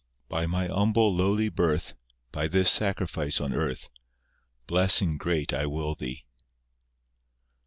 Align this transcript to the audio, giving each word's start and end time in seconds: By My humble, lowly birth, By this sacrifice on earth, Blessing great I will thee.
By 0.29 0.47
My 0.47 0.65
humble, 0.65 1.15
lowly 1.15 1.47
birth, 1.49 1.93
By 2.31 2.47
this 2.47 2.71
sacrifice 2.71 3.39
on 3.39 3.53
earth, 3.53 3.87
Blessing 4.65 5.15
great 5.17 5.53
I 5.53 5.67
will 5.67 5.93
thee. 5.93 6.25